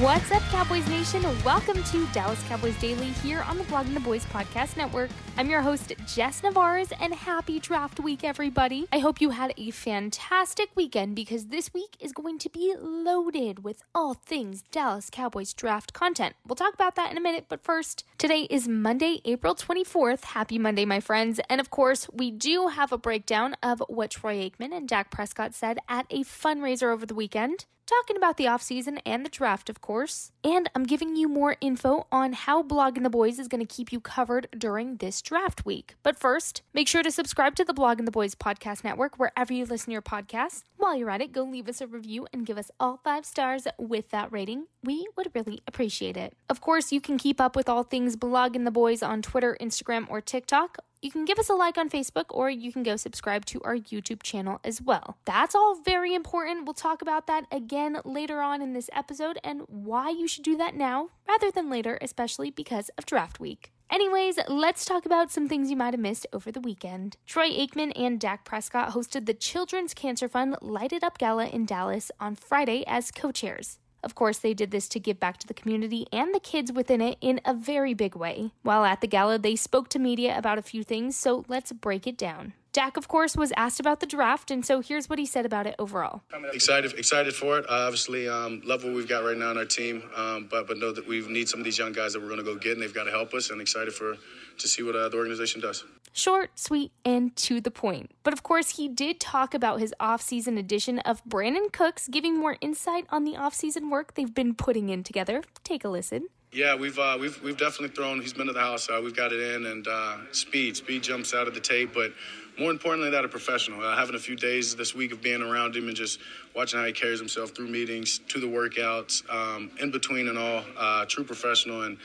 [0.00, 1.22] What's up, Cowboys Nation?
[1.44, 5.10] Welcome to Dallas Cowboys Daily here on the Blogging the Boys Podcast Network.
[5.36, 8.88] I'm your host, Jess Nevarez, and happy draft week, everybody.
[8.90, 13.64] I hope you had a fantastic weekend because this week is going to be loaded
[13.64, 16.36] with all things Dallas Cowboys draft content.
[16.46, 20.24] We'll talk about that in a minute, but first, today is Monday, April 24th.
[20.24, 21.38] Happy Monday, my friends.
[21.50, 25.54] And of course, we do have a breakdown of what Troy Aikman and Dak Prescott
[25.54, 29.80] said at a fundraiser over the weekend talking about the offseason and the draft, of
[29.80, 30.32] course.
[30.44, 33.92] And I'm giving you more info on how Blogging the Boys is going to keep
[33.92, 35.94] you covered during this draft week.
[36.02, 39.64] But first, make sure to subscribe to the Blogging the Boys podcast network wherever you
[39.64, 40.62] listen to your podcast.
[40.76, 43.66] While you're at it, go leave us a review and give us all five stars
[43.78, 44.66] with that rating.
[44.82, 46.34] We would really appreciate it.
[46.48, 50.06] Of course, you can keep up with all things Blogging the Boys on Twitter, Instagram,
[50.08, 53.44] or TikTok you can give us a like on Facebook or you can go subscribe
[53.46, 55.18] to our YouTube channel as well.
[55.24, 56.64] That's all very important.
[56.64, 60.56] We'll talk about that again later on in this episode and why you should do
[60.56, 63.72] that now rather than later, especially because of draft week.
[63.90, 67.16] Anyways, let's talk about some things you might have missed over the weekend.
[67.26, 71.66] Troy Aikman and Dak Prescott hosted the Children's Cancer Fund Light It Up Gala in
[71.66, 73.78] Dallas on Friday as co chairs.
[74.02, 77.00] Of course, they did this to give back to the community and the kids within
[77.00, 78.52] it in a very big way.
[78.62, 82.06] While at the gala, they spoke to media about a few things, so let's break
[82.06, 82.54] it down.
[82.72, 85.66] Dak, of course, was asked about the draft, and so here's what he said about
[85.66, 86.22] it overall.
[86.52, 87.66] Excited, excited for it.
[87.68, 90.78] Uh, obviously, um, love what we've got right now on our team, um, but but
[90.78, 92.72] know that we need some of these young guys that we're going to go get,
[92.72, 93.50] and they've got to help us.
[93.50, 94.16] And excited for
[94.58, 95.84] to see what uh, the organization does.
[96.14, 98.10] Short, sweet, and to the point.
[98.22, 102.56] But of course, he did talk about his off-season edition of Brandin Cooks, giving more
[102.60, 105.42] insight on the off-season work they've been putting in together.
[105.64, 106.28] Take a listen.
[106.52, 108.20] Yeah, we've uh, we've we've definitely thrown.
[108.20, 108.90] He's been to the house.
[108.90, 111.94] Uh, we've got it in, and uh, speed speed jumps out of the tape.
[111.94, 112.12] But
[112.58, 113.82] more importantly, that a professional.
[113.82, 116.20] Uh, having a few days this week of being around him and just
[116.54, 120.62] watching how he carries himself through meetings, to the workouts, um, in between, and all.
[120.76, 121.96] Uh, true professional and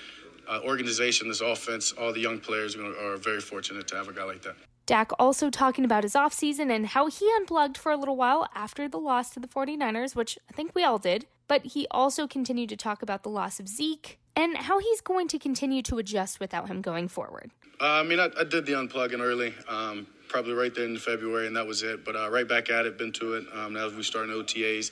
[0.47, 4.13] uh, organization, this offense, all the young players are, are very fortunate to have a
[4.13, 4.55] guy like that.
[4.85, 8.87] Dak also talking about his offseason and how he unplugged for a little while after
[8.87, 11.25] the loss to the 49ers, which I think we all did.
[11.49, 15.27] But he also continued to talk about the loss of Zeke and how he's going
[15.27, 17.51] to continue to adjust without him going forward.
[17.81, 21.47] Uh, I mean, I, I, did the unplugging early, um, probably right there in February,
[21.47, 22.05] and that was it.
[22.05, 23.45] But uh, right back at it, been to it.
[23.53, 24.91] Um, now we start OTAs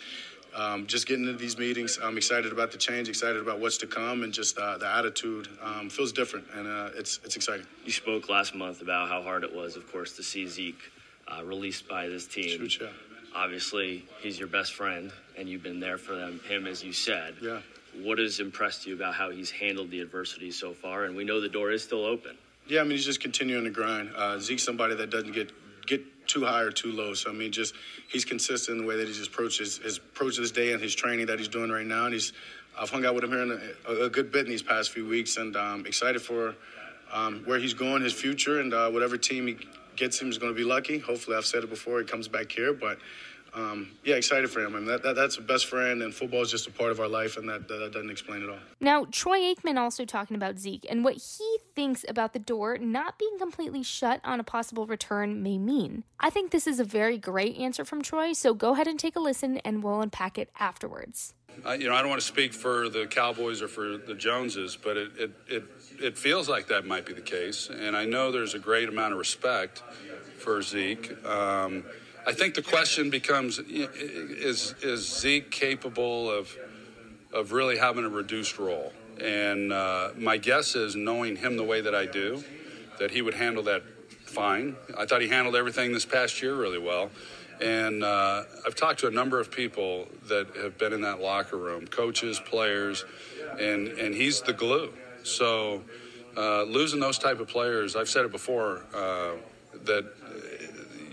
[0.55, 1.99] um, just getting into these meetings.
[2.01, 5.49] I'm excited about the change, excited about what's to come, and just uh, the attitude
[5.61, 7.65] um, feels different, and uh, it's it's exciting.
[7.85, 10.91] You spoke last month about how hard it was, of course, to see Zeke
[11.27, 12.57] uh, released by this team.
[12.57, 12.87] Shoot, yeah.
[13.35, 17.35] Obviously, he's your best friend, and you've been there for them, him, as you said.
[17.41, 17.59] Yeah.
[18.01, 21.05] What has impressed you about how he's handled the adversity so far?
[21.05, 22.37] And we know the door is still open.
[22.67, 24.11] Yeah, I mean, he's just continuing to grind.
[24.15, 25.51] Uh, Zeke's somebody that doesn't get
[25.85, 27.13] get too high or too low.
[27.13, 27.75] So I mean, just
[28.07, 30.95] he's consistent in the way that he just approaches his approach this day and his
[30.95, 32.05] training that he's doing right now.
[32.05, 32.33] And he's
[32.77, 35.07] I've hung out with him here in a, a good bit in these past few
[35.07, 36.55] weeks, and um, excited for
[37.13, 39.57] um, where he's going, his future, and uh, whatever team he
[39.95, 40.97] gets him is going to be lucky.
[40.97, 42.97] Hopefully, I've said it before, he comes back here, but
[43.55, 44.75] um, yeah, excited for him.
[44.75, 46.99] I mean, that, that, that's a best friend, and football is just a part of
[46.99, 48.57] our life, and that, that, that doesn't explain it all.
[48.81, 53.17] Now, Troy Aikman also talking about Zeke and what he thinks about the door not
[53.17, 56.03] being completely shut on a possible return may mean.
[56.19, 59.15] I think this is a very great answer from Troy, so go ahead and take
[59.15, 61.33] a listen, and we'll unpack it afterwards.
[61.65, 64.77] Uh, you know, I don't want to speak for the Cowboys or for the Joneses,
[64.81, 65.63] but it, it, it,
[66.01, 69.13] it feels like that might be the case, and I know there's a great amount
[69.13, 69.81] of respect
[70.39, 71.25] for Zeke.
[71.25, 71.85] Um,
[72.27, 76.55] I think the question becomes: Is is Zeke capable of
[77.31, 78.91] of really having a reduced role?
[79.21, 82.43] And uh, my guess is, knowing him the way that I do,
[82.99, 84.75] that he would handle that fine.
[84.97, 87.09] I thought he handled everything this past year really well.
[87.61, 91.55] And uh, I've talked to a number of people that have been in that locker
[91.55, 93.05] room, coaches, players,
[93.57, 94.91] and, and he's the glue.
[95.23, 95.81] So
[96.35, 99.35] uh, losing those type of players, I've said it before, uh,
[99.85, 100.05] that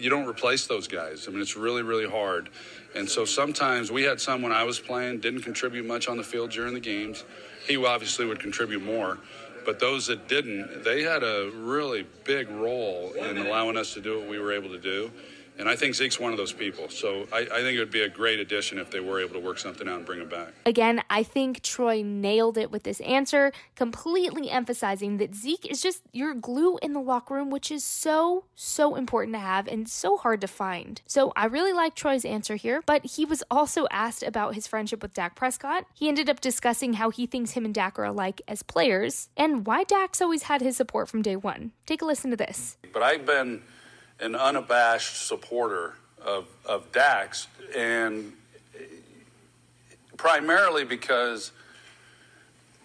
[0.03, 1.27] you don't replace those guys.
[1.29, 2.49] I mean, it's really, really hard.
[2.95, 6.25] And so sometimes we had some when I was playing, didn't contribute much on the
[6.25, 7.25] field during the games.
[7.67, 9.19] He obviously would contribute more.
[9.65, 14.19] But those that didn't, they had a really big role in allowing us to do
[14.19, 15.11] what we were able to do.
[15.59, 16.89] And I think Zeke's one of those people.
[16.89, 19.41] So I, I, think it would be a great addition if they were able to
[19.41, 20.49] work something out and bring him back.
[20.67, 26.03] Again, I think Troy nailed it with this answer, completely emphasizing that Zeke is just
[26.13, 30.17] your glue in the locker room, which is so, so important to have and so
[30.17, 31.01] hard to find.
[31.07, 35.03] So I really like Troy's answer here, but he was also asked about his friendship
[35.03, 35.85] with Dak Prescott.
[35.95, 39.67] He ended up discussing how he thinks him and Dak are alike as players and
[39.67, 41.73] why Dak's always had his support from day one.
[41.87, 42.79] Take a listen to this.
[42.93, 43.63] But I've been
[44.23, 48.33] an unabashed supporter of, of Dax, and
[50.17, 51.51] primarily because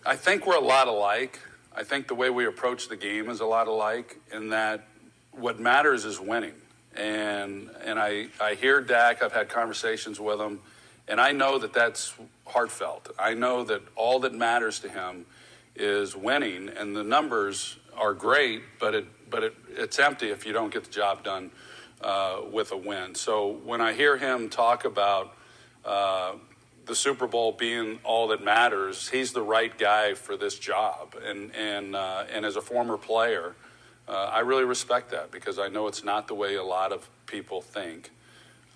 [0.04, 1.40] I think we're a lot alike.
[1.76, 4.88] I think the way we approach the game is a lot alike, in that
[5.32, 6.56] what matters is winning.
[6.96, 9.22] And and I I hear Dak.
[9.22, 10.60] I've had conversations with him,
[11.08, 12.16] and I know that that's
[12.48, 13.12] heartfelt.
[13.20, 15.28] I know that all that matters to him
[15.76, 20.54] is winning, and the numbers are great, but it but it, it's empty if you
[20.54, 21.52] don't get the job done
[22.02, 23.16] uh, with a win.
[23.16, 25.36] So when I hear him talk about
[25.86, 26.34] uh,
[26.86, 31.16] the Super Bowl being all that matters, he's the right guy for this job.
[31.24, 33.56] And and uh, and as a former player,
[34.08, 37.10] uh, I really respect that because I know it's not the way a lot of
[37.26, 38.12] people think.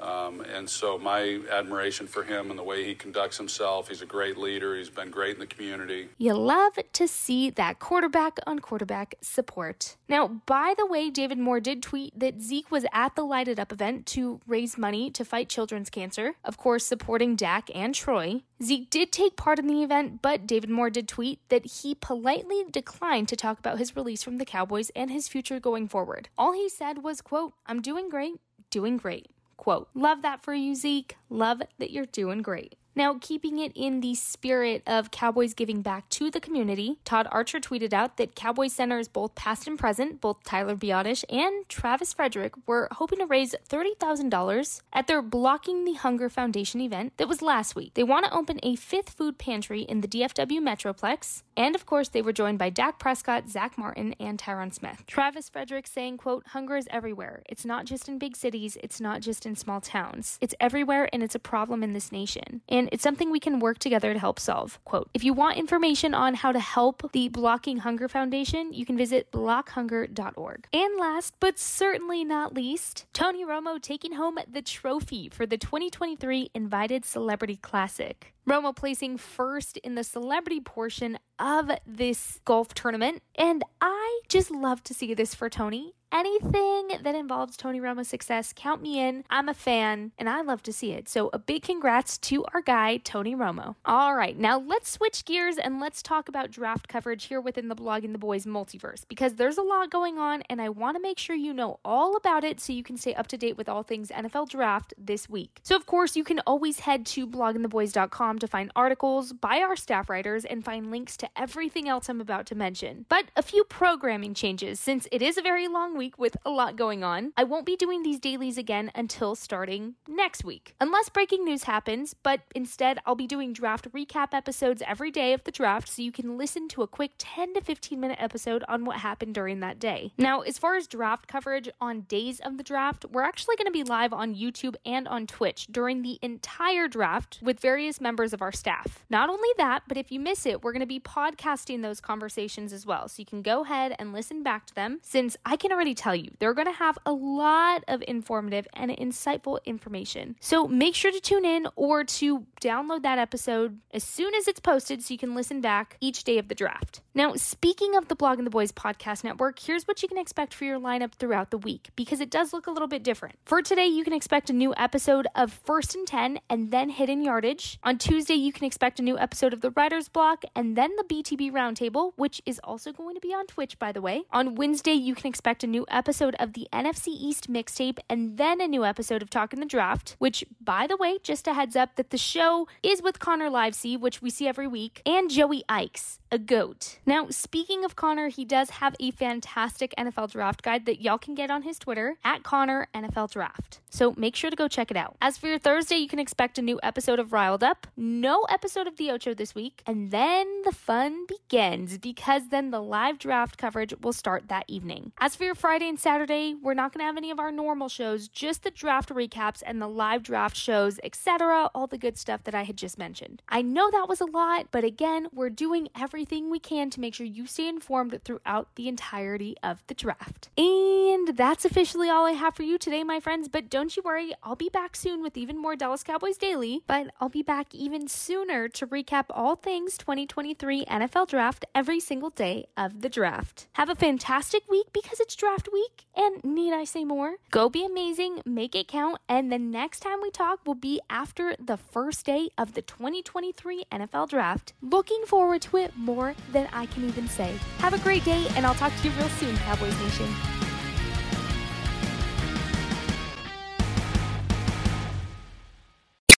[0.02, 4.06] Um, and so my admiration for him and the way he conducts himself, he's a
[4.06, 4.76] great leader.
[4.76, 6.10] He's been great in the community.
[6.18, 9.98] You love to see that quarterback on quarterback support.
[10.10, 13.60] Now, by the way, David Moore did tweet that Zeke was at the Light It
[13.60, 18.42] Up event to raise money to fight children's cancer, of course, supporting Dak and Troy.
[18.64, 22.64] Zeke did take part in the event, but David Moore did tweet that he politely
[22.70, 26.30] declined to talk about his release from the Cowboys and his future going forward.
[26.38, 28.36] All he said was, quote, I'm doing great,
[28.70, 29.28] doing great.
[29.62, 31.18] Quote, love that for you, Zeke.
[31.30, 32.74] Love that you're doing great.
[32.96, 37.60] Now, keeping it in the spirit of Cowboys giving back to the community, Todd Archer
[37.60, 42.54] tweeted out that Cowboys centers, both past and present, both Tyler Biadasz and Travis Frederick,
[42.68, 47.76] were hoping to raise $30,000 at their Blocking the Hunger Foundation event that was last
[47.76, 47.94] week.
[47.94, 52.10] They want to open a fifth food pantry in the DFW Metroplex, and of course,
[52.10, 55.04] they were joined by Dak Prescott, Zack Martin, and Tyron Smith.
[55.08, 57.42] Travis Frederick saying, quote, hunger is everywhere.
[57.48, 60.38] It's not just in big cities, it's not just in small towns.
[60.42, 62.62] It's everywhere and it's a problem in this nation.
[62.68, 64.80] And it's something we can work together to help solve.
[64.86, 68.98] Quote, if you want information on how to help the Blocking Hunger Foundation, you can
[68.98, 70.68] visit blockhunger.org.
[70.74, 76.52] And last but certainly not least, Tony Romo taking home the trophy for the 2023
[76.54, 78.34] Invited Celebrity Classic.
[78.52, 83.24] Romo placing first in the celebrity portion of this golf tournament.
[83.36, 85.96] And I just love to see this for Tony.
[86.14, 89.24] Anything that involves Tony Romo's success, count me in.
[89.30, 91.08] I'm a fan and I love to see it.
[91.08, 93.76] So, a big congrats to our guy, Tony Romo.
[93.86, 97.76] All right, now let's switch gears and let's talk about draft coverage here within the
[97.76, 101.02] Blog Blogging the Boys multiverse because there's a lot going on and I want to
[101.02, 103.70] make sure you know all about it so you can stay up to date with
[103.70, 105.62] all things NFL draft this week.
[105.64, 110.10] So, of course, you can always head to bloggingtheboys.com to find articles by our staff
[110.10, 113.06] writers and find links to everything else I'm about to mention.
[113.10, 116.76] But a few programming changes since it is a very long week with a lot
[116.76, 117.34] going on.
[117.38, 122.14] I won't be doing these dailies again until starting next week, unless breaking news happens,
[122.14, 126.12] but instead I'll be doing draft recap episodes every day of the draft so you
[126.12, 129.80] can listen to a quick 10 to 15 minute episode on what happened during that
[129.80, 130.12] day.
[130.18, 133.72] Now, as far as draft coverage on days of the draft, we're actually going to
[133.72, 138.42] be live on YouTube and on Twitch during the entire draft with various members of
[138.42, 139.04] our staff.
[139.10, 142.72] Not only that, but if you miss it, we're going to be podcasting those conversations
[142.72, 143.08] as well.
[143.08, 146.16] So you can go ahead and listen back to them since I can already tell
[146.16, 150.36] you they're going to have a lot of informative and insightful information.
[150.40, 154.60] So make sure to tune in or to download that episode as soon as it's
[154.60, 157.02] posted so you can listen back each day of the draft.
[157.14, 160.64] Now, speaking of the Blogging the Boys podcast network, here's what you can expect for
[160.64, 163.36] your lineup throughout the week because it does look a little bit different.
[163.44, 167.22] For today, you can expect a new episode of First and 10 and then Hidden
[167.22, 167.80] Yardage.
[167.84, 171.04] On Tuesday, you can expect a new episode of the Writer's Block and then the
[171.04, 174.22] BTB Roundtable, which is also going to be on Twitch, by the way.
[174.32, 178.62] On Wednesday, you can expect a new episode of the NFC East mixtape and then
[178.62, 181.98] a new episode of Talking the Draft, which, by the way, just a heads up
[181.98, 186.21] that the show is with Connor Livesey, which we see every week, and Joey Ickes.
[186.32, 187.00] A goat.
[187.06, 191.36] Now, speaking of Connor, he does have a fantastic NFL draft guide that y'all can
[191.36, 193.82] get on his Twitter at Connor NFL Draft.
[193.90, 195.18] So make sure to go check it out.
[195.22, 198.88] As for your Thursday, you can expect a new episode of Riled Up, no episode
[198.88, 203.58] of The Ocho this week, and then the fun begins because then the live draft
[203.58, 205.12] coverage will start that evening.
[205.20, 207.90] As for your Friday and Saturday, we're not going to have any of our normal
[207.90, 212.46] shows, just the draft recaps and the live draft shows, etc., all the good stuff
[212.46, 213.42] that I had just mentioned.
[213.50, 217.16] I know that was a lot, but again, we're doing everything we can to make
[217.16, 220.50] sure you stay informed throughout the entirety of the draft.
[220.58, 224.34] And that's officially all I have for you today, my friends, but don't you worry,
[224.44, 228.08] I'll be back soon with even more Dallas Cowboys Daily, but I'll be back even
[228.08, 233.68] sooner to recap all things 2023 NFL Draft every single day of the draft.
[233.74, 237.36] Have a fantastic week because it's draft week, and need I say more?
[237.50, 241.56] Go be amazing, make it count, and the next time we talk will be after
[241.60, 244.74] the first day of the 2023 NFL Draft.
[244.82, 247.58] Looking forward to it more than I can even say.
[247.78, 250.28] Have a great day, and I'll talk to you real soon, Cowboys Nation.